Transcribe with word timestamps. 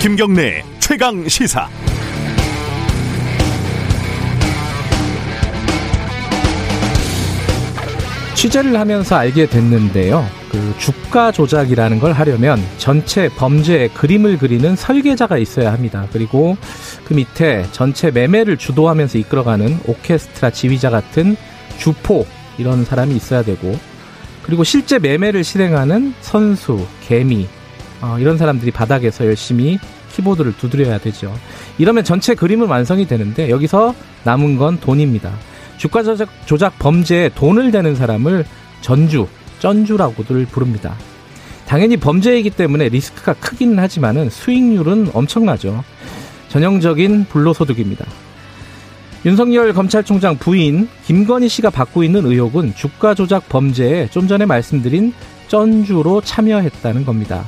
김경래 0.00 0.64
최강 0.80 1.28
시사. 1.28 1.68
취재를 8.34 8.76
하면서 8.80 9.14
알게 9.14 9.46
됐는데요. 9.46 10.41
그 10.52 10.74
주가 10.78 11.32
조작이라는 11.32 11.98
걸 11.98 12.12
하려면 12.12 12.62
전체 12.76 13.30
범죄의 13.30 13.88
그림을 13.94 14.36
그리는 14.36 14.76
설계자가 14.76 15.38
있어야 15.38 15.72
합니다. 15.72 16.06
그리고 16.12 16.58
그 17.06 17.14
밑에 17.14 17.64
전체 17.72 18.10
매매를 18.10 18.58
주도하면서 18.58 19.16
이끌어가는 19.16 19.80
오케스트라 19.86 20.50
지휘자 20.50 20.90
같은 20.90 21.36
주포 21.78 22.26
이런 22.58 22.84
사람이 22.84 23.16
있어야 23.16 23.42
되고 23.42 23.74
그리고 24.42 24.62
실제 24.62 24.98
매매를 24.98 25.42
실행하는 25.42 26.12
선수, 26.20 26.86
개미 27.00 27.48
어, 28.02 28.18
이런 28.18 28.36
사람들이 28.36 28.72
바닥에서 28.72 29.24
열심히 29.24 29.78
키보드를 30.12 30.58
두드려야 30.58 30.98
되죠. 30.98 31.34
이러면 31.78 32.04
전체 32.04 32.34
그림은 32.34 32.68
완성이 32.68 33.06
되는데 33.06 33.48
여기서 33.48 33.94
남은 34.24 34.58
건 34.58 34.78
돈입니다. 34.80 35.32
주가 35.78 36.02
조작, 36.02 36.28
조작 36.44 36.78
범죄에 36.78 37.30
돈을 37.30 37.70
대는 37.70 37.94
사람을 37.94 38.44
전주, 38.82 39.26
쩐주라고들 39.62 40.46
부릅니다. 40.46 40.96
당연히 41.66 41.96
범죄이기 41.96 42.50
때문에 42.50 42.88
리스크가 42.88 43.34
크기는 43.34 43.78
하지만은 43.78 44.28
수익률은 44.28 45.10
엄청나죠. 45.14 45.84
전형적인 46.48 47.26
불로소득입니다. 47.26 48.04
윤석열 49.24 49.72
검찰총장 49.72 50.36
부인 50.38 50.88
김건희 51.06 51.48
씨가 51.48 51.70
받고 51.70 52.02
있는 52.02 52.26
의혹은 52.26 52.74
주가 52.74 53.14
조작 53.14 53.48
범죄에 53.48 54.08
좀 54.08 54.26
전에 54.26 54.46
말씀드린 54.46 55.14
쩐주로 55.46 56.20
참여했다는 56.20 57.04
겁니다. 57.04 57.44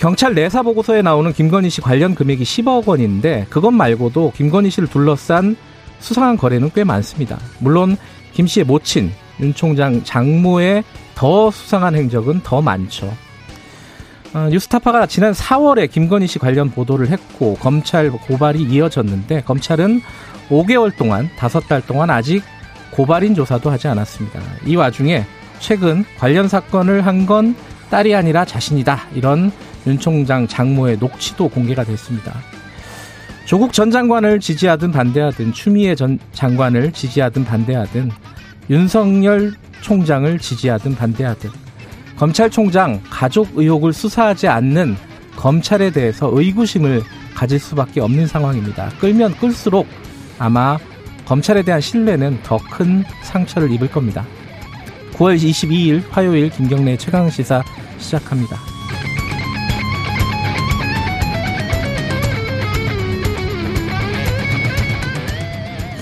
경찰 0.00 0.34
내사 0.34 0.62
보고서에 0.62 1.00
나오는 1.00 1.32
김건희 1.32 1.70
씨 1.70 1.80
관련 1.80 2.16
금액이 2.16 2.42
10억 2.42 2.88
원인데 2.88 3.46
그것 3.48 3.70
말고도 3.70 4.32
김건희 4.36 4.68
씨를 4.68 4.88
둘러싼 4.88 5.54
수상한 6.00 6.36
거래는 6.36 6.72
꽤 6.74 6.82
많습니다. 6.82 7.38
물론 7.60 7.96
김 8.32 8.48
씨의 8.48 8.66
모친 8.66 9.12
윤 9.40 9.54
총장 9.54 10.02
장모의 10.02 10.82
더 11.14 11.50
수상한 11.50 11.94
행적은 11.94 12.40
더 12.42 12.60
많죠. 12.60 13.12
어, 14.34 14.48
뉴스타파가 14.50 15.06
지난 15.06 15.32
4월에 15.32 15.90
김건희 15.90 16.26
씨 16.26 16.38
관련 16.38 16.70
보도를 16.70 17.08
했고 17.08 17.54
검찰 17.54 18.10
고발이 18.10 18.62
이어졌는데 18.62 19.42
검찰은 19.42 20.00
5개월 20.48 20.94
동안 20.96 21.30
5달 21.38 21.86
동안 21.86 22.10
아직 22.10 22.42
고발인 22.90 23.34
조사도 23.34 23.70
하지 23.70 23.88
않았습니다. 23.88 24.40
이 24.66 24.76
와중에 24.76 25.24
최근 25.60 26.04
관련 26.18 26.48
사건을 26.48 27.06
한 27.06 27.26
건 27.26 27.54
딸이 27.90 28.14
아니라 28.14 28.44
자신이다. 28.44 29.08
이런 29.14 29.52
윤 29.86 29.98
총장 29.98 30.48
장모의 30.48 30.96
녹취도 30.98 31.48
공개가 31.48 31.84
됐습니다. 31.84 32.34
조국 33.44 33.72
전 33.72 33.90
장관을 33.90 34.40
지지하든 34.40 34.90
반대하든 34.90 35.52
추미애 35.52 35.94
전 35.94 36.18
장관을 36.32 36.90
지지하든 36.92 37.44
반대하든 37.44 38.10
윤석열 38.70 39.52
총장을 39.84 40.38
지지하든 40.38 40.96
반대하든 40.96 41.50
검찰총장 42.16 43.02
가족 43.10 43.50
의혹을 43.54 43.92
수사하지 43.92 44.48
않는 44.48 44.96
검찰에 45.36 45.90
대해서 45.90 46.30
의구심을 46.32 47.02
가질 47.34 47.58
수밖에 47.58 48.00
없는 48.00 48.26
상황입니다. 48.26 48.88
끌면 48.98 49.36
끌수록 49.36 49.86
아마 50.38 50.78
검찰에 51.26 51.62
대한 51.62 51.80
신뢰는 51.80 52.38
더 52.42 52.56
큰 52.70 53.04
상처를 53.22 53.70
입을 53.72 53.90
겁니다. 53.90 54.24
9월 55.14 55.36
22일 55.36 56.02
화요일 56.10 56.48
김경래 56.50 56.96
최강 56.96 57.28
시사 57.28 57.62
시작합니다. 57.98 58.73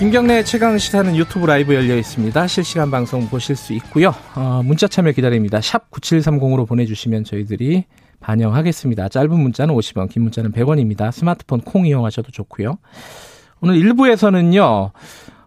김경래 0.03 0.43
최강 0.43 0.77
시사는 0.77 1.15
유튜브 1.15 1.45
라이브 1.45 1.73
열려 1.73 1.95
있습니다. 1.95 2.45
실시간 2.47 2.91
방송 2.91 3.25
보실 3.29 3.55
수 3.55 3.71
있고요. 3.71 4.13
어, 4.35 4.61
문자 4.61 4.85
참여 4.85 5.13
기다립니다. 5.13 5.61
샵 5.61 5.89
9730으로 5.91 6.67
보내주시면 6.67 7.23
저희들이 7.23 7.85
반영하겠습니다. 8.19 9.07
짧은 9.07 9.31
문자는 9.31 9.73
50원, 9.73 10.09
긴 10.09 10.23
문자는 10.23 10.51
100원입니다. 10.51 11.09
스마트폰 11.09 11.61
콩 11.61 11.87
이용하셔도 11.87 12.31
좋고요. 12.31 12.79
오늘 13.61 13.75
1부에서는요. 13.75 14.91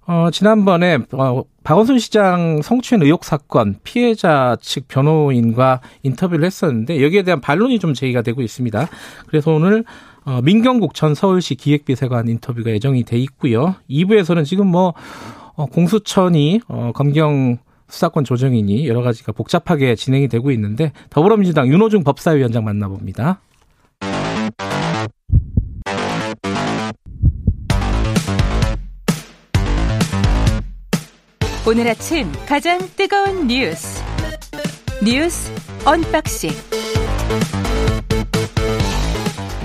어, 0.06 0.28
지난번에 0.32 1.00
어, 1.12 1.42
박원순 1.62 1.98
시장 1.98 2.62
성추행 2.62 3.02
의혹 3.02 3.26
사건 3.26 3.76
피해자 3.84 4.56
측 4.62 4.88
변호인과 4.88 5.82
인터뷰를 6.02 6.46
했었는데 6.46 7.02
여기에 7.02 7.24
대한 7.24 7.42
반론이 7.42 7.78
좀 7.78 7.92
제기가 7.92 8.22
되고 8.22 8.40
있습니다. 8.40 8.88
그래서 9.26 9.52
오늘 9.52 9.84
어, 10.26 10.42
민경국 10.42 10.92
전 10.94 11.14
서울시 11.14 11.54
기획비서관 11.54 12.28
인터뷰가 12.28 12.70
예정이 12.72 13.04
돼 13.04 13.16
있고요. 13.18 13.76
2부에서는 13.88 14.44
지금 14.44 14.66
뭐 14.66 14.92
어, 15.54 15.66
공수처니 15.66 16.60
어, 16.66 16.90
검경 16.92 17.58
수사권 17.88 18.24
조정이니 18.24 18.88
여러 18.88 19.02
가지가 19.02 19.30
복잡하게 19.30 19.94
진행이 19.94 20.26
되고 20.26 20.50
있는데 20.50 20.90
더불어민주당 21.10 21.68
윤호중 21.68 22.02
법사위원장 22.02 22.64
만나봅니다. 22.64 23.40
오늘 31.68 31.88
아침 31.88 32.30
가장 32.48 32.78
뜨거운 32.96 33.46
뉴스 33.46 34.02
뉴스 35.04 35.52
언박싱 35.84 36.50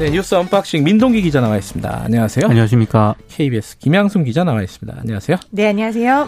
네, 0.01 0.09
뉴스 0.09 0.33
언박싱 0.33 0.83
민동기 0.83 1.21
기자 1.21 1.41
나와 1.41 1.57
있습니다. 1.57 2.01
안녕하세요. 2.05 2.47
안녕하십니까. 2.47 3.13
KBS 3.29 3.77
김양순 3.77 4.23
기자 4.23 4.43
나와 4.43 4.63
있습니다. 4.63 4.99
안녕하세요. 4.99 5.37
네, 5.51 5.67
안녕하세요. 5.67 6.27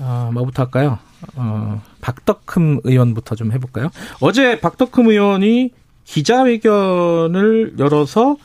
어, 0.00 0.30
뭐부터 0.34 0.64
할까요? 0.64 0.98
어, 1.36 1.80
박덕흠 2.00 2.80
의원부터 2.82 3.36
좀 3.36 3.52
해볼까요? 3.52 3.90
어제 4.18 4.58
박덕흠 4.58 5.08
의원이 5.08 5.70
기자회견을 6.04 7.74
열어서 7.78 8.38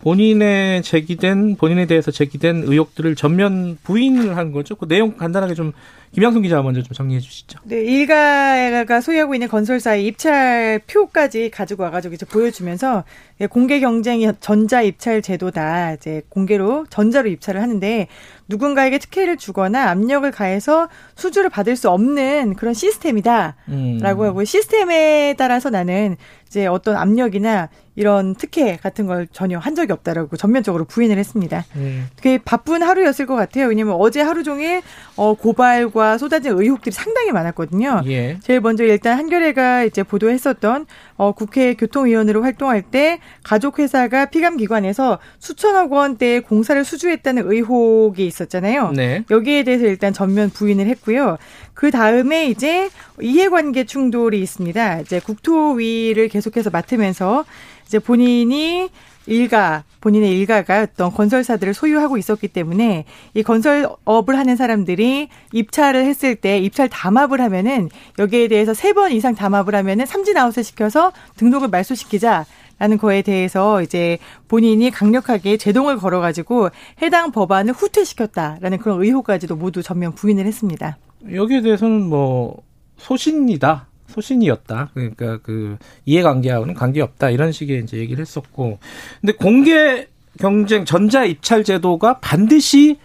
본인의 0.00 0.82
제기된 0.82 1.54
본인에 1.54 1.86
대해서 1.86 2.10
제기된 2.10 2.64
의혹들을 2.66 3.14
전면 3.14 3.78
부인을 3.84 4.36
한 4.36 4.50
거죠. 4.50 4.74
그 4.74 4.88
내용 4.88 5.16
간단하게 5.16 5.54
좀 5.54 5.72
김양순 6.12 6.42
기자 6.42 6.62
먼저 6.62 6.82
좀 6.82 6.92
정리해 6.94 7.20
주시죠. 7.20 7.58
네, 7.64 7.82
일가가 7.82 9.00
소유하고 9.00 9.34
있는 9.34 9.48
건설사의 9.48 10.06
입찰표까지 10.06 11.50
가지고 11.50 11.82
와가지고 11.84 12.14
이제 12.14 12.24
보여주면서 12.24 13.04
예, 13.40 13.46
공개 13.46 13.80
경쟁이 13.80 14.30
전자 14.40 14.80
입찰 14.82 15.20
제도다. 15.20 15.94
이제 15.94 16.22
공개로 16.28 16.86
전자로 16.88 17.28
입찰을 17.28 17.60
하는데 17.60 18.08
누군가에게 18.48 18.98
특혜를 18.98 19.36
주거나 19.36 19.90
압력을 19.90 20.30
가해서 20.30 20.88
수주를 21.16 21.50
받을 21.50 21.76
수 21.76 21.90
없는 21.90 22.54
그런 22.54 22.72
시스템이다라고 22.72 23.54
음. 23.68 24.00
하고 24.02 24.44
시스템에 24.44 25.34
따라서 25.36 25.68
나는 25.70 26.16
이제 26.46 26.66
어떤 26.66 26.96
압력이나 26.96 27.68
이런 27.96 28.34
특혜 28.34 28.76
같은 28.76 29.06
걸 29.06 29.26
전혀 29.32 29.58
한 29.58 29.74
적이 29.74 29.92
없다라고 29.92 30.36
전면적으로 30.36 30.84
부인을 30.84 31.18
했습니다. 31.18 31.64
음. 31.76 32.08
되게 32.16 32.38
바쁜 32.38 32.82
하루였을 32.82 33.26
것 33.26 33.34
같아요. 33.34 33.66
왜냐면 33.66 33.96
어제 33.98 34.20
하루 34.20 34.44
종일 34.44 34.82
어, 35.16 35.34
고발과 35.34 36.18
쏟아진 36.18 36.52
의혹들이 36.52 36.92
상당히 36.92 37.32
많았거든요. 37.32 38.02
예. 38.06 38.38
제일 38.42 38.60
먼저 38.60 38.84
일단 38.84 39.18
한겨레가 39.18 39.84
이제 39.84 40.02
보도했었던 40.02 40.86
어, 41.16 41.32
국회 41.32 41.74
교통위원으로 41.74 42.42
활동할 42.42 42.82
때 42.82 43.18
가족회사가 43.42 44.26
피감기관에서 44.26 45.18
수천억 45.38 45.92
원대의 45.92 46.42
공사를 46.42 46.84
수주했다는 46.84 47.50
의혹이 47.50 48.26
있었잖아요. 48.26 48.92
네. 48.92 49.24
여기에 49.30 49.64
대해서 49.64 49.86
일단 49.86 50.12
전면 50.12 50.50
부인을 50.50 50.86
했고요. 50.86 51.38
그 51.72 51.90
다음에 51.90 52.48
이제 52.48 52.90
이해관계 53.20 53.84
충돌이 53.84 54.40
있습니다. 54.40 55.00
이제 55.00 55.20
국토위를 55.20 56.28
계속해서 56.28 56.70
맡으면서 56.70 57.44
이제 57.86 57.98
본인이 57.98 58.88
일가 59.26 59.82
본인의 60.00 60.38
일가가 60.38 60.82
어떤 60.82 61.12
건설사들을 61.12 61.74
소유하고 61.74 62.16
있었기 62.16 62.46
때문에 62.48 63.06
이 63.34 63.42
건설업을 63.42 64.38
하는 64.38 64.54
사람들이 64.54 65.28
입찰을 65.52 66.04
했을 66.04 66.36
때 66.36 66.58
입찰 66.58 66.88
담합을 66.88 67.40
하면은 67.40 67.88
여기에 68.18 68.48
대해서 68.48 68.72
세 68.72 68.92
번 68.92 69.10
이상 69.10 69.34
담합을 69.34 69.74
하면은 69.74 70.06
삼진 70.06 70.36
아웃을 70.36 70.62
시켜서 70.64 71.12
등록을 71.36 71.68
말소시키자. 71.68 72.46
라는 72.78 72.98
거에 72.98 73.22
대해서 73.22 73.80
이제 73.80 74.18
본인이 74.48 74.90
강력하게 74.90 75.56
제동을 75.56 75.96
걸어가지고 75.96 76.68
해당 77.00 77.32
법안을 77.32 77.72
후퇴시켰다라는 77.72 78.76
그런 78.78 79.02
의혹까지도 79.02 79.56
모두 79.56 79.82
전면 79.82 80.14
부인을 80.14 80.44
했습니다. 80.44 80.98
여기에 81.32 81.62
대해서는 81.62 82.02
뭐 82.02 82.62
소신이다. 82.98 83.86
소신이었다. 84.08 84.90
그러니까 84.94 85.38
그 85.42 85.76
이해관계하고는 86.04 86.74
관계없다. 86.74 87.30
이런 87.30 87.52
식의 87.52 87.82
이제 87.82 87.98
얘기를 87.98 88.20
했었고. 88.20 88.78
근데 89.20 89.32
공개 89.32 90.08
경쟁 90.38 90.84
전자 90.84 91.24
입찰 91.24 91.64
제도가 91.64 92.18
반드시 92.20 92.98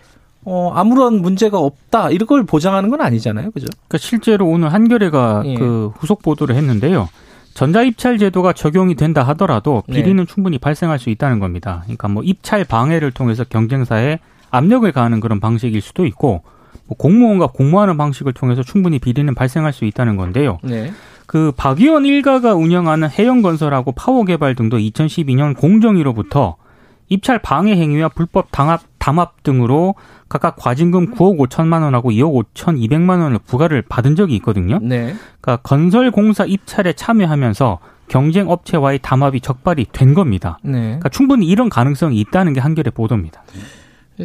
어, 0.43 0.71
아무런 0.73 1.21
문제가 1.21 1.59
없다 1.59 2.09
이걸 2.09 2.43
보장하는 2.43 2.89
건 2.89 3.01
아니잖아요, 3.01 3.51
그죠? 3.51 3.67
그러니까 3.87 3.97
실제로 3.99 4.47
오늘 4.47 4.73
한겨레가 4.73 5.43
예. 5.45 5.55
그 5.55 5.91
후속 5.95 6.23
보도를 6.23 6.55
했는데요. 6.55 7.09
전자 7.53 7.83
입찰 7.83 8.17
제도가 8.17 8.53
적용이 8.53 8.95
된다 8.95 9.23
하더라도 9.23 9.83
네. 9.87 9.97
비리는 9.97 10.25
네. 10.25 10.33
충분히 10.33 10.57
발생할 10.57 10.99
수 10.99 11.09
있다는 11.09 11.39
겁니다. 11.39 11.81
그러니까 11.83 12.07
뭐 12.07 12.23
입찰 12.23 12.63
방해를 12.63 13.11
통해서 13.11 13.43
경쟁사에 13.43 14.19
압력을 14.49 14.89
가하는 14.91 15.19
그런 15.19 15.39
방식일 15.39 15.81
수도 15.81 16.05
있고 16.05 16.27
뭐 16.27 16.41
공무원과 16.95 17.47
공모하는 17.47 17.97
방식을 17.97 18.33
통해서 18.33 18.63
충분히 18.63 18.99
비리는 18.99 19.33
발생할 19.35 19.73
수 19.73 19.85
있다는 19.85 20.15
건데요. 20.17 20.59
네. 20.63 20.91
그 21.25 21.53
박 21.55 21.79
의원 21.79 22.05
일가가 22.05 22.55
운영하는 22.55 23.09
해영건설하고 23.09 23.93
파워개발 23.93 24.55
등도 24.55 24.77
2012년 24.77 25.55
공정위로부터 25.55 26.57
입찰 27.07 27.39
방해 27.39 27.75
행위와 27.75 28.09
불법 28.09 28.47
당합, 28.51 28.81
담합 28.97 29.43
등으로 29.43 29.95
각각 30.29 30.55
과징금 30.57 31.13
9억 31.13 31.37
5천만 31.49 31.83
원하고 31.83 32.11
2억 32.11 32.53
5천 32.53 32.79
2백만 32.79 33.21
원을 33.21 33.39
부과를 33.45 33.81
받은 33.81 34.15
적이 34.15 34.35
있거든요. 34.37 34.79
네. 34.81 35.15
그러니까 35.41 35.57
건설공사 35.63 36.45
입찰에 36.45 36.93
참여하면서 36.93 37.79
경쟁 38.07 38.49
업체와의 38.49 38.99
담합이 38.99 39.39
적발이 39.41 39.87
된 39.91 40.13
겁니다. 40.13 40.57
네. 40.63 40.81
그러니까 40.81 41.09
충분히 41.09 41.47
이런 41.47 41.69
가능성이 41.69 42.19
있다는 42.19 42.53
게 42.53 42.59
한겨레 42.59 42.91
보도입니다. 42.91 43.43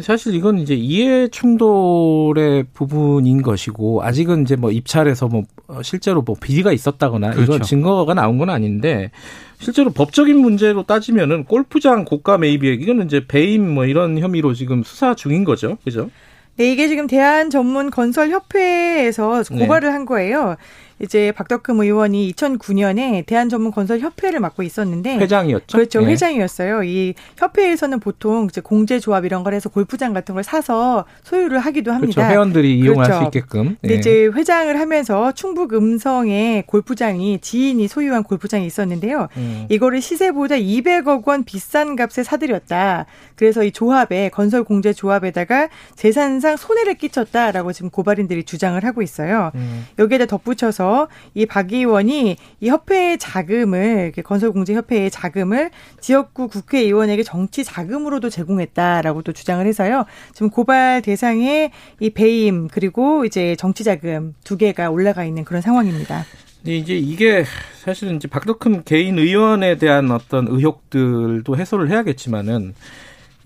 사실 0.01 0.35
이건 0.35 0.59
이제 0.59 0.73
이해 0.75 1.27
충돌의 1.27 2.65
부분인 2.73 3.41
것이고 3.41 4.03
아직은 4.03 4.43
이제 4.43 4.55
뭐 4.55 4.71
입찰에서 4.71 5.27
뭐 5.27 5.43
어, 5.67 5.81
실제로 5.83 6.21
뭐 6.21 6.35
비리가 6.39 6.71
있었다거나 6.71 7.31
그렇죠. 7.31 7.43
이건 7.43 7.61
증거가 7.61 8.13
나온 8.13 8.37
건 8.37 8.49
아닌데 8.49 9.11
실제로 9.59 9.89
법적인 9.89 10.37
문제로 10.37 10.83
따지면은 10.83 11.45
골프장 11.45 12.05
고가 12.05 12.37
매입액 12.37 12.81
이거는 12.81 13.05
이제 13.05 13.25
배임 13.27 13.69
뭐 13.69 13.85
이런 13.85 14.17
혐의로 14.17 14.53
지금 14.53 14.83
수사 14.83 15.15
중인 15.15 15.43
거죠. 15.43 15.77
그죠? 15.83 16.09
네, 16.57 16.71
이게 16.71 16.87
지금 16.87 17.05
대한 17.05 17.49
전문 17.49 17.91
건설 17.91 18.31
협회에서 18.31 19.43
고발을 19.43 19.89
네. 19.89 19.93
한 19.93 20.05
거예요. 20.05 20.57
이제 20.99 21.31
박덕흠 21.31 21.79
의원이 21.81 22.33
2009년에 22.33 23.25
대한전문건설협회를 23.25 24.39
맡고 24.39 24.63
있었는데 24.63 25.17
회장이었죠. 25.17 25.77
그렇죠. 25.77 26.01
네. 26.01 26.07
회장이었어요. 26.07 26.83
이 26.83 27.13
협회에서는 27.37 27.99
보통 27.99 28.47
이제 28.49 28.61
공제조합 28.61 29.25
이런 29.25 29.43
걸 29.43 29.53
해서 29.53 29.69
골프장 29.69 30.13
같은 30.13 30.33
걸 30.33 30.43
사서 30.43 31.05
소유를 31.23 31.59
하기도 31.59 31.91
합니다. 31.91 32.13
그렇죠. 32.15 32.31
회원들이 32.31 32.79
이용할 32.79 33.05
그렇죠. 33.05 33.19
수 33.19 33.25
있게끔. 33.25 33.77
근데 33.81 33.87
네. 33.87 33.95
이제 33.95 34.25
회장을 34.25 34.79
하면서 34.79 35.31
충북 35.33 35.73
음성에 35.73 36.63
골프장이 36.65 37.39
지인이 37.41 37.87
소유한 37.87 38.23
골프장이 38.23 38.65
있었는데요. 38.65 39.27
음. 39.37 39.65
이거를 39.69 40.01
시세보다 40.01 40.55
200억 40.55 41.27
원 41.27 41.43
비싼 41.43 41.95
값에 41.95 42.23
사들였다. 42.23 43.05
그래서 43.35 43.63
이 43.63 43.71
조합에 43.71 44.29
건설 44.29 44.63
공제 44.63 44.93
조합에다가 44.93 45.69
재산상 45.95 46.57
손해를 46.57 46.95
끼쳤다라고 46.95 47.71
지금 47.71 47.89
고발인들이 47.91 48.43
주장을 48.43 48.83
하고 48.83 49.01
있어요. 49.01 49.51
음. 49.55 49.85
여기에다 49.99 50.25
덧붙여서 50.25 50.86
이 51.33 51.45
박 51.45 51.71
의원이 51.71 52.37
이 52.61 52.69
협회의 52.69 53.17
자금을 53.17 54.13
건설공제협회의 54.23 55.09
자금을 55.09 55.71
지역구 55.99 56.47
국회의원에게 56.47 57.23
정치 57.23 57.63
자금으로도 57.63 58.29
제공했다라고 58.29 59.21
또 59.23 59.33
주장을 59.33 59.65
해서요. 59.65 60.05
지금 60.33 60.49
고발 60.49 61.01
대상에 61.01 61.71
이 61.99 62.09
배임 62.09 62.67
그리고 62.67 63.25
이제 63.25 63.55
정치 63.55 63.83
자금 63.83 64.35
두 64.43 64.57
개가 64.57 64.89
올라가 64.89 65.25
있는 65.25 65.43
그런 65.43 65.61
상황입니다. 65.61 66.25
이제 66.65 66.95
이게 66.95 67.45
사실은 67.83 68.17
이제 68.17 68.27
박덕흠 68.27 68.83
개인 68.83 69.17
의원에 69.17 69.77
대한 69.77 70.11
어떤 70.11 70.47
의혹들도 70.47 71.55
해소를 71.55 71.89
해야겠지만은 71.89 72.73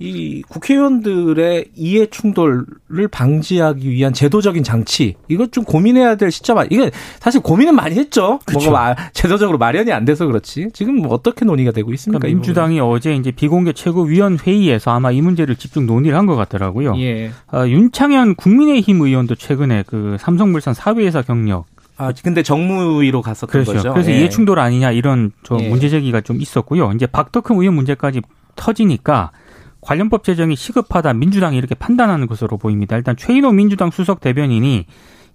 이 0.01 0.42
국회의원들의 0.50 1.65
이해 1.75 2.06
충돌을 2.07 3.07
방지하기 3.12 3.89
위한 3.89 4.13
제도적인 4.13 4.63
장치 4.63 5.15
이것 5.27 5.51
좀 5.51 5.63
고민해야 5.63 6.15
될 6.15 6.31
시점 6.31 6.57
아 6.57 6.65
이게 6.69 6.89
사실 7.19 7.42
고민은 7.42 7.75
많이 7.75 7.95
했죠. 7.95 8.39
그렇죠. 8.45 8.71
뭐가 8.71 8.95
제도적으로 9.13 9.57
마련이 9.57 9.92
안 9.92 10.06
돼서 10.06 10.25
그렇지. 10.25 10.69
지금 10.74 10.95
뭐 10.95 11.13
어떻게 11.13 11.45
논의가 11.45 11.71
되고 11.71 11.94
있습니까? 11.94 12.19
그러니까 12.19 12.36
민주당이 12.36 12.80
어제 12.80 13.13
이제 13.15 13.31
비공개 13.31 13.74
최고위원 13.74 14.39
회의에서 14.39 14.92
아마 14.92 15.12
이 15.12 15.21
문제를 15.21 15.56
집중 15.56 15.86
논의를 15.86 16.18
한 16.18 16.25
것 16.25 16.36
같더라고요. 16.36 16.94
예. 17.00 17.31
아, 17.48 17.68
윤창현 17.68 18.36
국민의힘 18.36 19.01
의원도 19.01 19.36
최근에 19.36 19.83
그 19.88 20.18
삼성물산 20.19 20.74
사회이사 20.74 21.24
경력 21.24 21.65
아, 21.98 22.13
근데 22.24 22.42
정무위로 22.44 23.21
갔었던 23.21 23.50
그렇죠. 23.50 23.74
거죠. 23.74 23.94
그래서 23.94 24.12
예. 24.12 24.18
이해 24.19 24.30
충돌 24.30 24.59
아니냐 24.59 24.92
이런 24.92 25.31
좀 25.44 25.59
예. 25.62 25.68
문제 25.69 25.89
제기가 25.89 26.21
좀 26.21 26.39
있었고요. 26.42 26.92
이제 26.95 27.06
박덕흠 27.07 27.59
의원 27.59 27.75
문제까지 27.75 28.21
터지니까 28.56 29.31
관련법 29.81 30.24
제정이 30.24 30.56
시급하다 30.56 31.13
민주당이 31.13 31.57
이렇게 31.57 31.75
판단하는 31.75 32.28
것으로 32.28 32.57
보입니다. 32.57 32.95
일단 32.95 33.16
최인호 33.18 33.51
민주당 33.51 33.92
수석 33.92 34.22
대변인이 34.22 34.86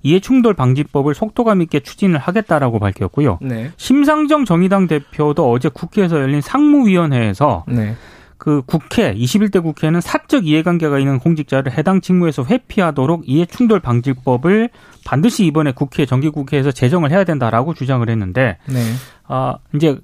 이해충돌 0.03 0.55
방지법을 0.55 1.15
속도감 1.15 1.63
있게 1.63 1.81
추진을 1.81 2.19
하겠다라고 2.19 2.79
밝혔고요. 2.79 3.39
네. 3.43 3.73
심상정 3.77 4.45
정의당 4.45 4.87
대표도 4.87 5.51
어제 5.51 5.69
국회에서 5.69 6.21
열린 6.21 6.41
상무위원회에서 6.41 7.65
네. 7.67 7.97
그 8.39 8.63
국회 8.67 9.15
21대 9.15 9.63
국회는 9.63 10.01
사적 10.01 10.47
이해관계가 10.47 10.99
있는 10.99 11.19
공직자를 11.19 11.73
해당 11.73 12.01
직무에서 12.01 12.45
회피하도록 12.45 13.23
이해충돌 13.27 13.81
방지법을 13.81 14.69
반드시 15.05 15.47
이번에 15.47 15.73
국회 15.73 16.07
정기국회에서 16.07 16.71
제정을 16.71 17.11
해야 17.11 17.25
된다라고 17.25 17.75
주장을 17.75 18.09
했는데 18.09 18.59
네. 18.69 18.81
아 19.27 19.57
이제 19.75 19.99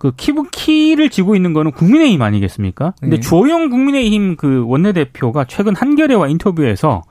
그 0.00 0.12
키부 0.16 0.46
키를 0.50 1.10
쥐고 1.10 1.36
있는 1.36 1.52
거는 1.52 1.72
국민의힘 1.72 2.22
아니겠습니까? 2.22 2.94
근데 3.00 3.16
네. 3.16 3.20
주호영 3.20 3.68
국민의힘 3.68 4.36
그 4.36 4.64
원내대표가 4.66 5.44
최근 5.44 5.76
한겨레와 5.76 6.28
인터뷰에서 6.28 7.02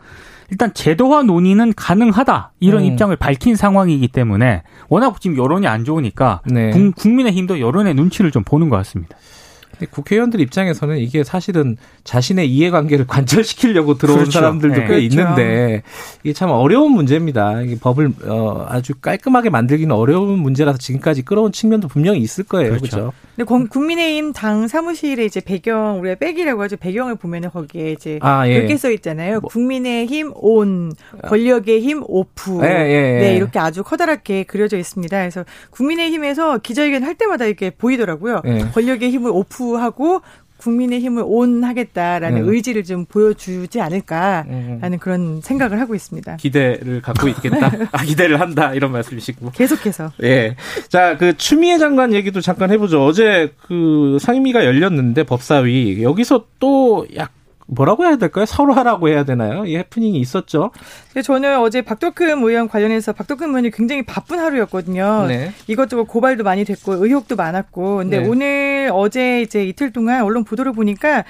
일단 0.49 0.73
제도화 0.73 1.21
논의는 1.21 1.73
가능하다 1.75 2.53
이런 2.59 2.81
음. 2.81 2.87
입장을 2.87 3.15
밝힌 3.15 3.55
상황이기 3.55 4.07
때문에 4.07 4.63
워낙 4.87 5.21
지금 5.21 5.37
여론이 5.37 5.67
안 5.67 5.85
좋으니까 5.85 6.41
네. 6.47 6.71
국민의힘도 6.71 7.59
여론의 7.59 7.93
눈치를 7.93 8.31
좀 8.31 8.43
보는 8.43 8.69
것 8.69 8.77
같습니다. 8.77 9.15
국회의원들 9.85 10.39
입장에서는 10.41 10.97
이게 10.97 11.23
사실은 11.23 11.77
자신의 12.03 12.49
이해관계를 12.49 13.05
관철시키려고 13.07 13.97
들어온 13.97 14.19
그렇죠. 14.19 14.31
사람들도 14.31 14.75
네. 14.75 14.81
꽤 14.81 14.87
그렇죠. 14.87 15.05
있는데 15.05 15.83
이게 16.23 16.33
참 16.33 16.49
어려운 16.51 16.91
문제입니다. 16.91 17.61
이게 17.61 17.77
법을 17.79 18.13
어, 18.25 18.65
아주 18.69 18.93
깔끔하게 18.95 19.49
만들기는 19.49 19.93
어려운 19.95 20.39
문제라서 20.39 20.77
지금까지 20.77 21.23
끌어온 21.23 21.51
측면도 21.51 21.87
분명히 21.87 22.19
있을 22.19 22.43
거예요. 22.43 22.69
그렇죠. 22.69 22.89
그렇죠? 22.89 23.13
근데 23.39 23.69
국민의힘 23.69 24.33
당 24.33 24.67
사무실에 24.67 25.23
이제 25.23 25.39
배경 25.39 26.01
우리가 26.01 26.15
백이라고 26.15 26.61
하죠. 26.63 26.75
배경을 26.75 27.15
보면은 27.15 27.49
거기에 27.49 27.93
이제 27.93 28.19
아, 28.21 28.45
예. 28.45 28.53
이렇게 28.53 28.75
써 28.75 28.91
있잖아요. 28.91 29.39
뭐. 29.39 29.49
국민의힘 29.49 30.33
온, 30.35 30.91
권력의 31.23 31.79
힘 31.79 32.03
오프. 32.05 32.59
예, 32.63 32.67
예, 32.67 32.91
예, 32.91 33.19
네, 33.19 33.35
이렇게 33.37 33.57
아주 33.57 33.81
커다랗게 33.81 34.43
그려져 34.43 34.77
있습니다. 34.77 35.17
그래서 35.17 35.45
국민의힘에서 35.69 36.57
기자회견 36.57 37.03
할 37.03 37.15
때마다 37.15 37.45
이렇게 37.45 37.69
보이더라고요. 37.69 38.41
예. 38.45 38.59
권력의 38.73 39.09
힘을 39.09 39.31
오프하고 39.31 40.19
국민의 40.59 40.99
힘을 40.99 41.23
온 41.25 41.63
하겠다라는 41.63 42.43
음. 42.43 42.49
의지를 42.49 42.83
좀 42.83 43.05
보여주지 43.05 43.81
않을까라는 43.81 44.83
음. 44.83 44.97
그런 44.99 45.41
생각을 45.41 45.79
하고 45.79 45.95
있습니다. 45.95 46.37
기대를 46.37 47.01
갖고 47.01 47.27
있겠다. 47.27 47.71
아, 47.91 48.03
기대를 48.03 48.39
한다 48.39 48.73
이런 48.73 48.91
말씀이시고. 48.91 49.51
계속해서. 49.51 50.11
예. 50.23 50.55
자, 50.87 51.17
그 51.17 51.35
추미애 51.37 51.77
장관 51.77 52.13
얘기도 52.13 52.41
잠깐 52.41 52.71
해보죠. 52.71 53.05
어제 53.05 53.53
그 53.67 54.17
상임위가 54.21 54.65
열렸는데 54.65 55.23
법사위 55.23 56.03
여기서 56.03 56.45
또 56.59 56.99
약 57.15 57.31
뭐라고 57.69 58.05
해야 58.05 58.15
될까요? 58.15 58.45
서로 58.45 58.73
하라고 58.73 59.09
해야 59.09 59.23
되나요? 59.23 59.65
이 59.65 59.77
해프닝이 59.77 60.19
있었죠. 60.19 60.71
저는 61.23 61.59
어제 61.59 61.81
박덕흠 61.81 62.43
의원 62.43 62.67
관련해서 62.67 63.13
박덕흠 63.13 63.49
의원이 63.49 63.71
굉장히 63.71 64.03
바쁜 64.03 64.39
하루였거든요. 64.39 65.25
네. 65.27 65.51
이것저것 65.67 66.05
고발도 66.05 66.43
많이 66.43 66.65
됐고 66.65 66.93
의혹도 66.93 67.35
많았고. 67.35 67.97
근데 67.97 68.19
네. 68.19 68.27
오늘 68.27 68.89
어제 68.93 69.41
이제 69.41 69.63
이틀 69.63 69.91
동안 69.91 70.23
언론 70.23 70.43
보도를 70.43 70.73
보니까 70.73 71.23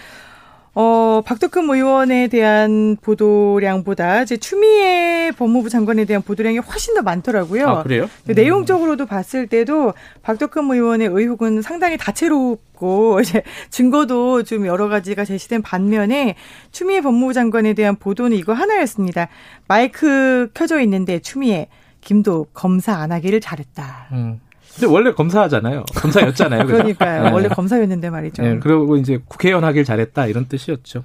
어, 0.82 1.22
박덕흠 1.26 1.70
의원에 1.72 2.30
대한 2.30 2.96
보도량보다 3.02 4.24
이제 4.24 4.38
추미애 4.38 5.30
법무부 5.38 5.68
장관에 5.68 6.06
대한 6.06 6.22
보도량이 6.22 6.60
훨씬 6.60 6.96
더 6.96 7.02
많더라고요. 7.02 7.68
아, 7.68 7.84
그래요? 7.84 8.10
음. 8.30 8.34
내용적으로도 8.34 9.06
봤을 9.06 9.48
때도 9.48 9.94
박덕흠 10.22 10.72
의원의 10.72 11.10
의혹은 11.12 11.62
상당히 11.62 11.98
다채롭고 11.98 13.20
이제 13.20 13.44
증거도 13.70 14.44
좀 14.44 14.68
여러 14.68 14.88
가지가 14.88 15.26
제시된 15.26 15.64
반면에 15.64 16.36
추미애 16.72 17.02
법무부 17.02 17.34
장관에 17.34 17.74
대한 17.74 17.98
보도는 17.98 18.38
이거 18.38 18.54
하나였습니다. 18.54 19.28
마이크 19.68 20.50
켜져 20.54 20.80
있는데 20.80 21.20
추미애 21.20 21.68
김도 22.00 22.48
검사 22.54 22.96
안 22.96 23.12
하기를 23.12 23.42
잘했다. 23.42 24.08
음. 24.14 24.40
근데 24.80 24.94
원래 24.94 25.14
검사잖아요. 25.14 25.84
검사였잖아요. 25.96 26.66
그러니까요. 26.66 27.24
네. 27.24 27.32
원래 27.32 27.50
검사였는데 27.50 28.10
말이죠. 28.10 28.42
네, 28.42 28.60
그리고 28.60 28.96
이제 28.98 29.20
국회의원 29.28 29.64
하길 29.64 29.84
잘했다 29.84 30.28
이런 30.28 30.48
뜻이었죠. 30.48 31.04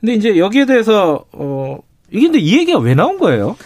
근데 0.00 0.14
이제 0.14 0.38
여기에 0.38 0.66
대해서 0.66 1.24
어 1.32 1.78
이게 2.10 2.26
근데 2.26 2.38
이 2.38 2.58
얘기가 2.58 2.78
왜 2.78 2.94
나온 2.94 3.18
거예요? 3.18 3.56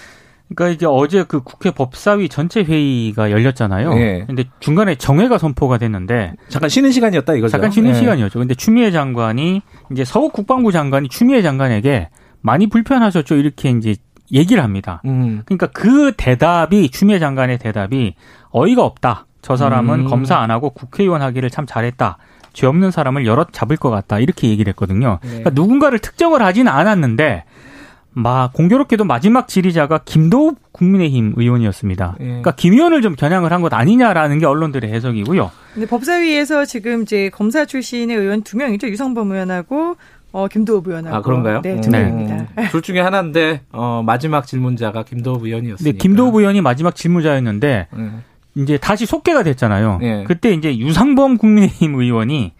그러니까 0.54 0.74
이제 0.74 0.86
어제 0.86 1.24
그 1.24 1.40
국회 1.42 1.70
법사위 1.70 2.28
전체 2.28 2.62
회의가 2.62 3.30
열렸잖아요. 3.30 3.94
네. 3.94 4.24
근데 4.26 4.44
중간에 4.60 4.94
정회가 4.94 5.36
선포가 5.38 5.76
됐는데 5.78 6.34
잠깐 6.48 6.70
쉬는 6.70 6.90
시간이었다 6.90 7.34
이거죠. 7.34 7.50
잠깐 7.50 7.70
쉬는 7.70 7.92
네. 7.92 7.98
시간이었죠. 7.98 8.38
근데 8.38 8.54
추미애 8.54 8.90
장관이 8.90 9.62
이제 9.92 10.04
서욱 10.04 10.32
국방부 10.32 10.72
장관이 10.72 11.08
추미애 11.08 11.42
장관에게 11.42 12.08
많이 12.40 12.66
불편하셨죠. 12.68 13.34
이렇게 13.34 13.70
이제 13.70 13.96
얘기를 14.32 14.62
합니다. 14.62 15.02
음. 15.04 15.42
그러니까 15.44 15.66
그 15.68 16.12
대답이 16.16 16.90
추미애 16.90 17.18
장관의 17.18 17.58
대답이 17.58 18.14
어이가 18.50 18.84
없다. 18.84 19.26
저 19.42 19.56
사람은 19.56 20.00
음. 20.00 20.04
검사 20.08 20.36
안 20.38 20.50
하고 20.50 20.70
국회의원 20.70 21.22
하기를 21.22 21.50
참 21.50 21.66
잘했다. 21.66 22.18
죄 22.52 22.66
없는 22.66 22.90
사람을 22.90 23.24
여럿 23.26 23.48
잡을 23.52 23.76
것 23.76 23.90
같다. 23.90 24.18
이렇게 24.18 24.48
얘기를 24.48 24.70
했거든요. 24.72 25.18
네. 25.22 25.28
그러니까 25.28 25.50
누군가를 25.54 25.98
특정을 26.00 26.42
하지는 26.42 26.72
않았는데 26.72 27.44
막 28.12 28.52
공교롭게도 28.52 29.04
마지막 29.04 29.46
지리자가 29.46 29.98
김도읍 30.04 30.72
국민의힘 30.72 31.34
의원이었습니다. 31.36 32.16
예. 32.20 32.24
그러니까 32.24 32.50
김 32.56 32.72
의원을 32.72 33.00
좀 33.02 33.14
겨냥을 33.14 33.52
한 33.52 33.62
것 33.62 33.72
아니냐라는 33.72 34.38
게 34.40 34.46
언론들의 34.46 34.90
해석이고요. 34.92 35.50
근데 35.74 35.86
법사위에서 35.86 36.64
지금 36.64 37.02
이제 37.02 37.28
검사 37.32 37.64
출신의 37.64 38.16
의원 38.16 38.42
두 38.42 38.56
명이죠. 38.56 38.88
유성범 38.88 39.30
의원하고 39.30 39.96
어, 40.32 40.48
김도읍 40.48 40.88
의원하고. 40.88 41.16
아 41.16 41.22
그런가요? 41.22 41.60
네, 41.62 41.80
두 41.80 41.90
네. 41.90 42.02
명입니다. 42.02 42.34
음, 42.58 42.66
둘 42.70 42.82
중에 42.82 43.00
하나인데 43.00 43.60
어, 43.70 44.02
마지막 44.04 44.46
질문자가 44.46 45.04
김도읍 45.04 45.36
근데 45.42 45.50
의원이었으니까. 45.50 45.98
김도읍 45.98 46.34
의원이 46.34 46.60
마지막 46.60 46.96
질문자였는데 46.96 47.86
음. 47.92 48.24
이제 48.58 48.76
다시 48.76 49.06
속개가 49.06 49.44
됐잖아요. 49.44 50.00
예. 50.02 50.24
그때 50.26 50.52
이제 50.52 50.76
유상범 50.76 51.38
국민의힘 51.38 51.94
의원이 51.94 52.52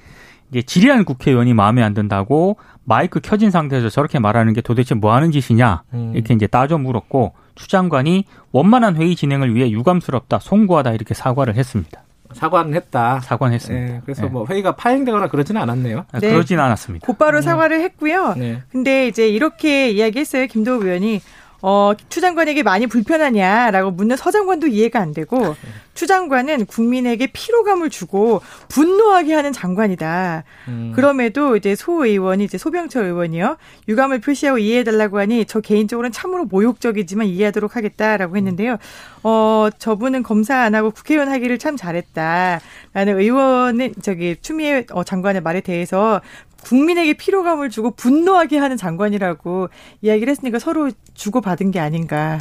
이제 0.50 0.62
지리한 0.62 1.04
국회의원이 1.04 1.54
마음에 1.54 1.82
안 1.82 1.92
든다고 1.92 2.56
마이크 2.84 3.20
켜진 3.20 3.50
상태에서 3.50 3.88
저렇게 3.88 4.18
말하는 4.18 4.52
게 4.52 4.60
도대체 4.60 4.94
뭐 4.94 5.12
하는 5.12 5.32
짓이냐 5.32 5.82
음. 5.92 6.12
이렇게 6.14 6.34
이제 6.34 6.46
따져 6.46 6.78
물었고 6.78 7.34
추 7.54 7.68
장관이 7.68 8.24
원만한 8.52 8.96
회의 8.96 9.16
진행을 9.16 9.54
위해 9.54 9.70
유감스럽다 9.70 10.38
송구하다 10.38 10.92
이렇게 10.92 11.14
사과를 11.14 11.56
했습니다. 11.56 12.02
사과는 12.32 12.74
했다. 12.74 13.20
사과는 13.20 13.54
했습니다. 13.54 13.92
네, 13.94 14.00
그래서 14.04 14.22
네. 14.22 14.28
뭐 14.28 14.46
회의가 14.46 14.76
파행되거나 14.76 15.28
그러지는 15.28 15.60
않았네요. 15.62 16.04
아, 16.12 16.20
네. 16.20 16.30
그러진 16.30 16.60
않았습니다. 16.60 17.06
곧바로 17.06 17.40
사과를 17.40 17.80
했고요. 17.80 18.34
네. 18.36 18.62
근데 18.70 19.08
이제 19.08 19.28
이렇게 19.28 19.90
이야기했어요. 19.90 20.46
김도읍 20.46 20.84
의원이. 20.84 21.20
어, 21.60 21.92
추 22.08 22.20
장관에게 22.20 22.62
많이 22.62 22.86
불편하냐라고 22.86 23.90
묻는 23.90 24.16
서 24.16 24.30
장관도 24.30 24.68
이해가 24.68 25.00
안 25.00 25.12
되고 25.12 25.56
추 25.98 26.06
장관은 26.06 26.66
국민에게 26.66 27.26
피로감을 27.32 27.90
주고 27.90 28.40
분노하게 28.68 29.34
하는 29.34 29.52
장관이다. 29.52 30.44
음. 30.68 30.92
그럼에도 30.94 31.56
이제 31.56 31.74
소 31.74 32.04
의원이 32.04 32.44
이제 32.44 32.56
소병철 32.56 33.06
의원이요. 33.06 33.56
유감을 33.88 34.20
표시하고 34.20 34.58
이해해달라고 34.58 35.18
하니 35.18 35.44
저 35.46 35.58
개인적으로는 35.58 36.12
참으로 36.12 36.44
모욕적이지만 36.44 37.26
이해하도록 37.26 37.74
하겠다라고 37.74 38.36
했는데요. 38.36 38.76
어, 39.24 39.70
저분은 39.76 40.22
검사 40.22 40.58
안 40.58 40.76
하고 40.76 40.92
국회의원 40.92 41.32
하기를 41.32 41.58
참 41.58 41.76
잘했다. 41.76 42.60
라는 42.92 43.18
의원은 43.18 43.94
저기 44.00 44.36
추미애 44.40 44.86
어, 44.92 45.02
장관의 45.02 45.42
말에 45.42 45.60
대해서 45.60 46.20
국민에게 46.62 47.14
피로감을 47.14 47.70
주고 47.70 47.90
분노하게 47.90 48.58
하는 48.58 48.76
장관이라고 48.76 49.68
이야기를 50.02 50.30
했으니까 50.30 50.60
서로 50.60 50.92
주고받은 51.14 51.72
게 51.72 51.80
아닌가. 51.80 52.38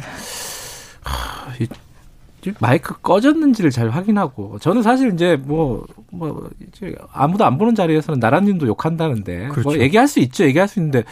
마이크 2.60 3.00
꺼졌는지를 3.00 3.70
잘 3.70 3.90
확인하고 3.90 4.58
저는 4.60 4.82
사실 4.82 5.12
이제 5.12 5.36
뭐뭐 5.36 6.50
이제 6.68 6.94
아무도 7.12 7.44
안 7.44 7.58
보는 7.58 7.74
자리에서는 7.74 8.20
나라님도 8.20 8.66
욕한다는데 8.66 9.48
그렇죠. 9.48 9.68
뭐 9.68 9.78
얘기할 9.78 10.08
수 10.08 10.20
있죠 10.20 10.44
얘기할 10.44 10.68
수 10.68 10.78
있는데 10.78 11.04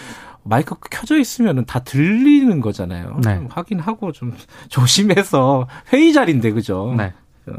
마이크 0.45 0.76
켜져 0.90 1.18
있으면은 1.18 1.64
다 1.64 1.80
들리는 1.80 2.61
거잖아요. 2.61 3.21
네. 3.25 3.37
좀 3.37 3.49
확인하고 3.50 4.12
좀 4.12 4.33
조심해서 4.68 5.66
회의 5.92 6.12
자리인데 6.12 6.52
그죠? 6.52 6.95
네. 6.97 7.12
어, 7.47 7.52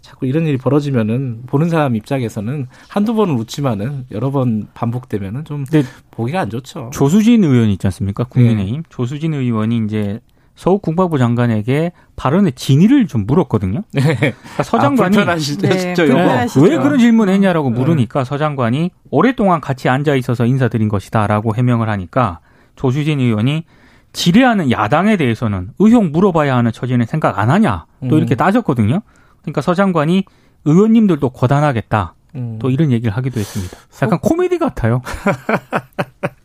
자꾸 0.00 0.26
이런 0.26 0.46
일이 0.46 0.56
벌어지면은 0.58 1.42
보는 1.46 1.68
사람 1.68 1.94
입장에서는 1.94 2.66
한두 2.88 3.14
번은 3.14 3.36
웃지만은 3.36 4.06
여러 4.10 4.30
번 4.30 4.68
반복되면은 4.74 5.44
좀 5.44 5.64
보기가 6.10 6.40
안 6.40 6.50
좋죠. 6.50 6.90
조수진 6.92 7.44
의원 7.44 7.68
있지 7.68 7.86
않습니까? 7.86 8.24
국민의힘 8.24 8.82
조수진 8.88 9.34
의원이 9.34 9.82
이제 9.86 10.20
서욱 10.62 10.80
국방부 10.80 11.18
장관에게 11.18 11.90
발언의 12.14 12.52
진위를 12.52 13.08
좀 13.08 13.26
물었거든요. 13.26 13.82
그러니까 13.90 14.62
서 14.62 14.78
장관이 14.78 15.16
아, 15.16 15.24
불편하시죠, 15.24 15.68
네, 15.68 15.92
불편하시-. 15.94 16.62
왜 16.62 16.78
그런 16.78 17.00
질문을 17.00 17.34
했냐라고 17.34 17.70
네. 17.70 17.80
물으니까 17.80 18.22
서 18.22 18.38
장관이 18.38 18.92
오랫동안 19.10 19.60
같이 19.60 19.88
앉아 19.88 20.14
있어서 20.14 20.46
인사드린 20.46 20.88
것이다라고 20.88 21.56
해명을 21.56 21.88
하니까 21.88 22.38
조수진 22.76 23.18
의원이 23.18 23.64
지뢰하는 24.12 24.70
야당에 24.70 25.16
대해서는 25.16 25.70
의혹 25.80 26.12
물어봐야 26.12 26.54
하는 26.54 26.70
처지는 26.70 27.06
생각 27.06 27.40
안 27.40 27.50
하냐 27.50 27.86
또 28.08 28.14
음. 28.14 28.18
이렇게 28.18 28.36
따졌거든요. 28.36 29.00
그러니까 29.40 29.62
서 29.62 29.74
장관이 29.74 30.26
의원님들도 30.64 31.28
고단하겠다 31.30 32.14
음. 32.36 32.58
또 32.60 32.70
이런 32.70 32.92
얘기를 32.92 33.12
하기도 33.12 33.40
했습니다. 33.40 33.76
약간 34.00 34.20
코미디 34.20 34.58
같아요. 34.58 35.02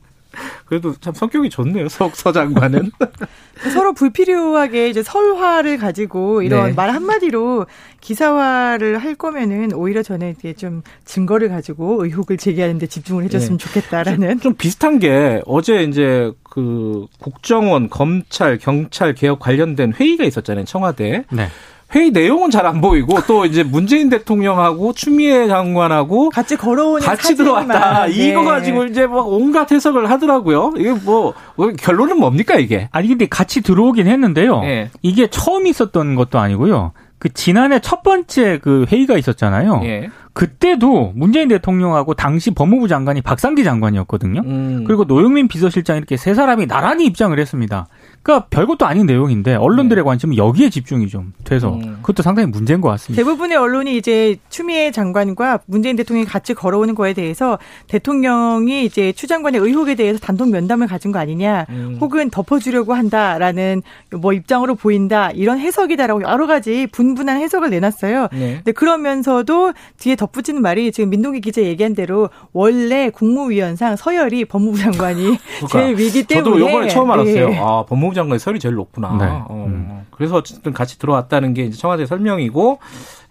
그래도 0.68 0.94
참 1.00 1.14
성격이 1.14 1.50
좋네요. 1.50 1.88
석 1.90 2.16
서장관은. 2.16 2.92
서로 3.74 3.94
불필요하게 3.94 4.90
이제 4.90 5.02
설화를 5.02 5.78
가지고 5.78 6.42
이런 6.42 6.68
네. 6.68 6.74
말 6.74 6.92
한마디로 6.92 7.66
기사화를 8.02 9.00
할 9.00 9.16
거면은 9.16 9.74
오히려 9.74 10.04
저는 10.04 10.36
이제 10.38 10.54
좀 10.54 10.84
증거를 11.06 11.50
가지고 11.50 12.04
의혹을 12.04 12.38
제기하는 12.38 12.78
데 12.78 12.86
집중을 12.86 13.24
해줬으면 13.24 13.58
좋겠다라는. 13.58 14.42
좀 14.42 14.54
비슷한 14.56 15.00
게 15.00 15.42
어제 15.46 15.84
이제 15.84 16.32
그 16.44 17.08
국정원, 17.20 17.90
검찰, 17.90 18.58
경찰 18.58 19.14
개혁 19.16 19.40
관련된 19.40 19.94
회의가 19.94 20.26
있었잖아요. 20.26 20.66
청와대. 20.66 21.24
네. 21.32 21.48
회의 21.96 22.12
내용은 22.12 22.50
잘 22.52 22.66
안 22.68 22.82
보이고 22.82 23.18
또 23.28 23.46
이제 23.46 23.64
문재인 23.64 24.10
대통령하고 24.10 24.92
추미애 24.92 25.48
장관하고 25.48 26.30
같이 26.32 26.58
걸어오는 26.58 27.00
같이 27.02 27.30
사진만. 27.30 27.68
들어왔다. 27.68 28.08
네. 28.08 28.12
이거 28.14 28.44
가지고 28.44 28.84
이제 28.86 29.08
막 29.08 29.26
온갖 29.28 29.72
해석을 29.72 30.10
하더라고요. 30.10 30.74
이게 30.78 30.92
뭐 30.92 31.34
결론은 31.80 32.20
뭡니까 32.20 32.56
이게? 32.56 32.90
아니 32.92 33.08
근데 33.08 33.26
같이 33.26 33.62
들어오긴 33.62 34.08
했는데요. 34.08 34.62
예. 34.66 34.90
이게 35.02 35.28
처음 35.28 35.66
있었던 35.66 36.16
것도 36.16 36.40
아니고요. 36.40 36.92
그 37.20 37.34
지난해 37.34 37.80
첫 37.80 38.04
번째 38.04 38.60
그 38.62 38.86
회의가 38.92 39.18
있었잖아요. 39.18 39.82
예. 39.86 40.10
그때도 40.34 41.14
문재인 41.16 41.48
대통령하고 41.48 42.14
당시 42.14 42.52
법무부 42.52 42.88
장관이 42.88 43.22
박상기 43.22 43.64
장관이었거든요. 43.64 44.42
음. 44.46 44.84
그리고 44.86 45.04
노영민 45.06 45.48
비서실장 45.48 45.98
이렇게 45.98 46.16
세 46.16 46.36
사람이 46.36 46.68
나란히 46.68 47.06
입장을 47.06 47.40
했습니다. 47.40 47.88
그러니까 48.28 48.48
별것도 48.50 48.86
아닌 48.86 49.06
내용인데 49.06 49.56
언론들의 49.56 50.04
관심은 50.04 50.36
여기에 50.36 50.70
집중이 50.70 51.08
좀 51.08 51.32
돼서 51.46 51.70
네. 51.82 51.88
음. 51.88 51.98
그것도 52.02 52.24
상당히 52.24 52.50
문제인 52.50 52.82
것 52.82 52.90
같습니다. 52.90 53.24
대부분의 53.24 53.58
언론이 53.58 53.96
이제 53.96 54.36
추미애 54.50 54.92
장관과 54.92 55.60
문재인 55.66 55.96
대통령이 55.96 56.28
같이 56.28 56.54
걸어오는 56.54 56.94
거에 56.94 57.14
대해서 57.14 57.58
대통령이 57.88 58.84
이제 58.84 59.14
추 59.14 59.28
장관의 59.28 59.62
의혹에 59.62 59.96
대해서 59.96 60.20
단독 60.20 60.50
면담을 60.50 60.88
가진 60.88 61.14
거 61.14 61.20
아니냐, 61.20 61.68
음. 61.70 61.98
혹은 62.02 62.30
덮어주려고 62.30 62.94
한다라는 62.94 63.82
뭐 64.18 64.34
입장으로 64.34 64.76
보인다 64.76 65.32
이런 65.32 65.58
해석이다라고 65.60 66.24
여러 66.24 66.48
가지 66.48 66.86
분분한 66.92 67.40
해석을 67.40 67.70
내놨어요. 67.70 68.28
네. 68.34 68.56
근데 68.58 68.74
그러면서도 68.74 69.72
뒤에 70.00 70.18
덧붙이는 70.18 70.62
말이 70.62 70.92
지금 70.92 71.10
민동기 71.12 71.40
기자 71.40 71.62
얘기한 71.62 71.96
대로 71.96 72.30
원래 72.52 73.10
국무위원상 73.10 73.96
서열이 73.96 74.46
법무부 74.46 74.78
장관이 74.78 75.38
제일 75.72 75.98
위기 75.98 76.24
때문에 76.24 76.44
그러니까 76.44 76.44
저도 76.44 76.60
요번에 76.60 76.88
처음 76.90 77.12
알았어요. 77.12 77.50
네. 77.50 77.58
아, 77.58 77.86
법무부 77.88 78.17
장관의 78.18 78.40
설이 78.40 78.60
제일 78.60 78.76
높구나. 78.76 79.16
네. 79.18 79.26
어, 79.48 79.66
음. 79.70 80.02
그래서 80.12 80.36
어쨌든 80.36 80.74
같이 80.74 81.00
들어왔다는 81.00 81.54
게 81.54 81.64
이제 81.64 81.78
청와대 81.78 82.06
설명이고 82.06 82.80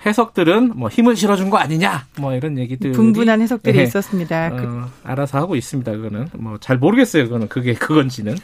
해석들은 0.07 0.73
뭐 0.77 0.89
힘을 0.89 1.17
실어준 1.17 1.51
거 1.51 1.59
아니냐. 1.59 2.05
뭐 2.19 2.33
이런 2.33 2.57
얘기들. 2.59 2.93
분분한 2.93 3.41
해석들이 3.43 3.77
네. 3.79 3.83
있었습니다. 3.85 4.51
그- 4.51 4.63
어, 4.65 4.89
알아서 5.05 5.39
하고 5.39 5.57
있습니다. 5.57 5.93
그거는 5.93 6.29
뭐 6.39 6.57
잘 6.61 6.79
모르겠어요. 6.79 7.25
그거는 7.25 7.49
그게 7.49 7.75
그건지는. 7.75 8.37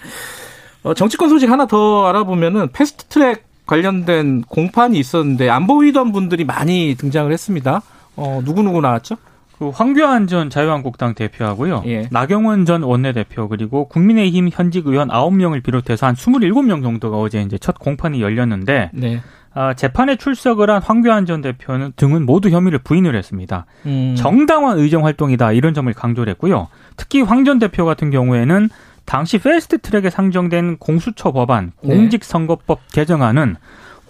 어, 0.82 0.94
정치권 0.94 1.28
소식 1.28 1.48
하나 1.48 1.66
더 1.66 2.06
알아보면은 2.08 2.72
패스트트랙 2.72 3.44
관련된 3.66 4.42
공판이 4.42 4.98
있었는데 4.98 5.48
안 5.48 5.66
보이던 5.68 6.10
분들이 6.12 6.44
많이 6.44 6.96
등장을 6.98 7.32
했습니다. 7.32 7.80
어, 8.16 8.42
누구 8.44 8.62
누구 8.62 8.80
나왔죠? 8.80 9.16
그 9.58 9.68
황교안 9.68 10.26
전 10.26 10.50
자유한국당 10.50 11.14
대표하고요. 11.14 11.82
예. 11.86 12.08
나경원 12.10 12.64
전 12.64 12.82
원내대표 12.82 13.48
그리고 13.48 13.86
국민의힘 13.88 14.48
현직 14.52 14.86
의원 14.86 15.08
9명을 15.08 15.62
비롯해서 15.62 16.06
한 16.06 16.14
27명 16.14 16.82
정도가 16.82 17.18
어제 17.18 17.40
이제 17.42 17.58
첫 17.58 17.78
공판이 17.78 18.20
열렸는데 18.20 18.90
네. 18.92 19.20
아, 19.54 19.74
재판에 19.74 20.16
출석을 20.16 20.70
한 20.70 20.82
황교안 20.82 21.26
전 21.26 21.42
대표는 21.42 21.92
등은 21.96 22.24
모두 22.24 22.48
혐의를 22.48 22.78
부인을 22.78 23.14
했습니다. 23.14 23.66
음. 23.86 24.14
정당한 24.16 24.78
의정 24.78 25.04
활동이다 25.04 25.52
이런 25.52 25.74
점을 25.74 25.92
강조를 25.92 26.30
했고요. 26.32 26.68
특히 26.96 27.20
황 27.20 27.44
전 27.44 27.58
대표 27.58 27.84
같은 27.84 28.10
경우에는 28.10 28.70
당시 29.04 29.38
패스트 29.38 29.78
트랙에 29.78 30.10
상정된 30.10 30.78
공수처 30.78 31.32
법안 31.32 31.72
네. 31.82 31.94
공직선거법 31.94 32.80
개정안은 32.92 33.56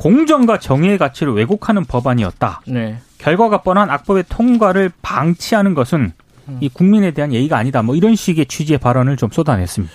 공정과 0.02 0.58
정의의 0.58 0.98
가치를 0.98 1.32
왜곡하는 1.34 1.84
법안이었다. 1.84 2.62
네. 2.66 2.98
결과가 3.18 3.62
뻔한 3.62 3.88
악법의 3.88 4.24
통과를 4.28 4.90
방치하는 5.00 5.74
것은 5.74 6.12
음. 6.48 6.58
이 6.60 6.68
국민에 6.68 7.12
대한 7.12 7.32
예의가 7.32 7.56
아니다. 7.56 7.82
뭐 7.82 7.94
이런 7.94 8.16
식의 8.16 8.46
취지의 8.46 8.80
발언을 8.80 9.16
좀 9.16 9.30
쏟아냈습니다. 9.30 9.94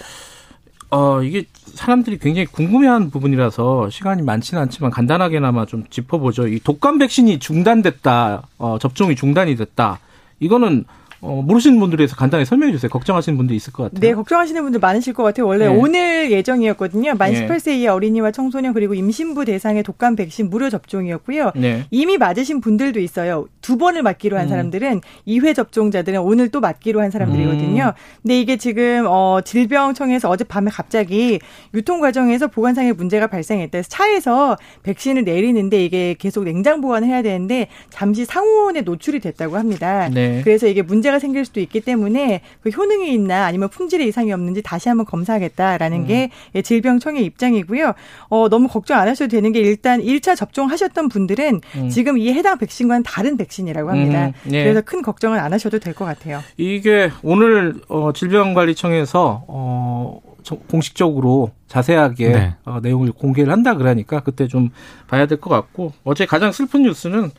어, 0.91 1.21
이게 1.21 1.43
사람들이 1.73 2.19
굉장히 2.19 2.45
궁금해하는 2.45 3.09
부분이라서 3.09 3.89
시간이 3.89 4.21
많지는 4.21 4.63
않지만 4.63 4.91
간단하게나마 4.91 5.65
좀 5.65 5.83
짚어보죠. 5.89 6.47
이 6.47 6.61
독감 6.61 6.99
백신이 6.99 7.39
중단됐다, 7.39 8.43
어, 8.59 8.77
접종이 8.79 9.13
중단이 9.13 9.57
됐다. 9.57 9.99
이거는 10.39 10.85
어, 11.21 11.41
모르시는 11.41 11.79
분들에 11.79 11.97
대해서 11.97 12.15
간단히 12.15 12.45
설명해 12.45 12.71
주세요. 12.71 12.89
걱정하시는 12.89 13.37
분도 13.37 13.53
있을 13.53 13.73
것 13.73 13.83
같아요. 13.83 13.99
네, 13.99 14.13
걱정하시는 14.13 14.61
분들 14.61 14.79
많으실 14.79 15.13
것 15.13 15.23
같아요. 15.23 15.47
원래 15.47 15.67
네. 15.67 15.75
오늘 15.75 16.31
예정이었거든요. 16.31 17.15
만 17.15 17.33
네. 17.33 17.47
18세 17.47 17.77
이하 17.77 17.93
어린이와 17.93 18.31
청소년 18.31 18.73
그리고 18.73 18.93
임신부 18.93 19.45
대상의 19.45 19.83
독감 19.83 20.15
백신 20.15 20.49
무료 20.49 20.69
접종이었고요. 20.69 21.51
네. 21.55 21.85
이미 21.89 22.17
맞으신 22.17 22.61
분들도 22.61 22.99
있어요. 22.99 23.47
두 23.61 23.77
번을 23.77 24.03
맞기로 24.03 24.37
한 24.37 24.45
음. 24.45 24.49
사람들은 24.49 25.01
2회 25.27 25.55
접종자들은 25.55 26.21
오늘 26.21 26.49
또 26.49 26.59
맞기로 26.59 27.01
한 27.01 27.11
사람들이거든요. 27.11 27.83
음. 27.83 28.21
근데 28.21 28.39
이게 28.39 28.57
지금 28.57 29.05
어 29.07 29.41
질병청에서 29.43 30.29
어젯밤에 30.29 30.69
갑자기 30.71 31.39
유통 31.73 31.99
과정에서 31.99 32.47
보관상의 32.47 32.93
문제가 32.93 33.27
발생했다 33.27 33.77
해서 33.77 33.89
차에서 33.89 34.57
백신을 34.83 35.23
내리는데 35.23 35.83
이게 35.83 36.15
계속 36.17 36.43
냉장 36.43 36.81
보관을 36.81 37.07
해야 37.07 37.21
되는데 37.21 37.67
잠시 37.89 38.25
상온에 38.25 38.81
노출이 38.81 39.19
됐다고 39.19 39.57
합니다. 39.57 40.09
네. 40.09 40.41
그래서 40.43 40.67
이게 40.67 40.81
문제 40.81 41.06
가 41.11 41.19
생길 41.19 41.45
수도 41.45 41.59
있기 41.59 41.81
때문에 41.81 42.41
그 42.61 42.69
효능이 42.69 43.13
있나 43.13 43.45
아니면 43.45 43.69
품질에 43.69 44.05
이상이 44.05 44.31
없는지 44.31 44.61
다시 44.61 44.89
한번 44.89 45.05
검사하겠다라는 45.05 46.01
음. 46.01 46.07
게 46.07 46.29
예, 46.55 46.61
질병청의 46.61 47.23
입장이고요. 47.25 47.93
어, 48.29 48.49
너무 48.49 48.67
걱정 48.67 48.99
안 48.99 49.07
하셔도 49.07 49.29
되는 49.29 49.51
게 49.51 49.59
일단 49.59 50.01
1차 50.01 50.35
접종하셨던 50.35 51.09
분들은 51.09 51.61
음. 51.75 51.89
지금 51.89 52.17
이 52.17 52.31
해당 52.33 52.57
백신과는 52.57 53.03
다른 53.03 53.37
백신이라고 53.37 53.89
합니다. 53.89 54.27
음, 54.45 54.53
예. 54.53 54.63
그래서 54.63 54.81
큰 54.81 55.01
걱정은 55.01 55.39
안 55.39 55.53
하셔도 55.53 55.79
될 55.79 55.93
것 55.93 56.05
같아요. 56.05 56.41
이게 56.57 57.09
오늘 57.23 57.75
어, 57.87 58.11
질병관리청에서 58.13 59.45
어, 59.47 60.21
저- 60.43 60.55
공식적으로 60.57 61.51
자세하게 61.67 62.29
네. 62.29 62.55
어, 62.65 62.79
내용을 62.81 63.11
공개를 63.11 63.51
한다 63.51 63.75
그러니까 63.75 64.21
그때 64.21 64.47
좀 64.47 64.69
봐야 65.07 65.25
될 65.25 65.39
것 65.39 65.49
같고 65.49 65.93
어제 66.03 66.25
가장 66.25 66.51
슬픈 66.51 66.83
뉴스는 66.83 67.31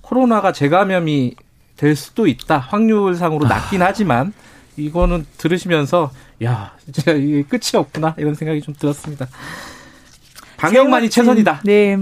코로나가 0.00 0.52
재감염이 0.52 1.34
될 1.76 1.96
수도 1.96 2.26
있다 2.26 2.58
확률상으로 2.58 3.46
낮긴 3.46 3.82
하지만 3.82 4.32
이거는 4.76 5.26
들으시면서 5.38 6.10
야 6.44 6.72
진짜 6.84 7.12
이게 7.12 7.42
끝이 7.42 7.70
없구나 7.74 8.14
이런 8.18 8.34
생각이 8.34 8.60
좀 8.60 8.74
들었습니다. 8.74 9.26
방역만이 10.56 11.10
최선이다. 11.10 11.60
네. 11.64 11.98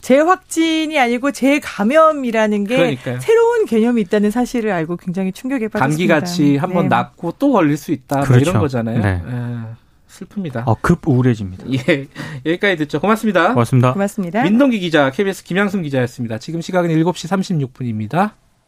재확진이 0.00 0.98
아니고 0.98 1.32
재감염이라는 1.32 2.64
게 2.64 2.76
그러니까요. 2.76 3.20
새로운 3.20 3.66
개념이 3.66 4.00
있다는 4.02 4.30
사실을 4.30 4.72
알고 4.72 4.96
굉장히 4.96 5.32
충격에 5.32 5.68
빠졌습니다. 5.68 5.86
감기 5.86 6.06
같이 6.06 6.56
한번 6.56 6.84
네. 6.84 6.88
낫고 6.88 7.34
또 7.38 7.52
걸릴 7.52 7.76
수 7.76 7.92
있다 7.92 8.16
뭐 8.16 8.24
그렇죠. 8.26 8.50
이런 8.50 8.60
거잖아요. 8.60 9.00
네. 9.00 9.22
예, 9.26 10.24
슬픕니다. 10.24 10.62
어, 10.66 10.76
급 10.80 11.06
우울해집니다. 11.06 11.64
예, 11.72 12.06
여기까지 12.46 12.76
듣죠. 12.76 13.00
고맙습니다. 13.00 13.52
고맙습니다. 13.52 13.92
고맙습니다. 13.92 14.42
민동기 14.44 14.80
기자, 14.80 15.10
KBS 15.10 15.44
김양순 15.44 15.82
기자였습니다. 15.82 16.38
지금 16.38 16.60
시각은 16.60 16.90
7시 16.90 17.68
36분입니다. 17.68 18.32